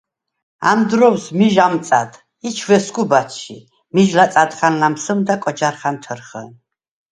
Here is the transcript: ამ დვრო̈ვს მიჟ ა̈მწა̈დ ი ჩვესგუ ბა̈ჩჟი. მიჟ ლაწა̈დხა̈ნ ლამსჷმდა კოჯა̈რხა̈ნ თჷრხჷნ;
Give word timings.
ამ 0.69 0.79
დვრო̈ვს 0.89 1.25
მიჟ 1.37 1.57
ა̈მწა̈დ 1.65 2.11
ი 2.47 2.49
ჩვესგუ 2.57 3.03
ბა̈ჩჟი. 3.09 3.57
მიჟ 3.93 4.09
ლაწა̈დხა̈ნ 4.17 4.73
ლამსჷმდა 4.81 5.35
კოჯა̈რხა̈ნ 5.43 5.95
თჷრხჷნ; 6.03 6.47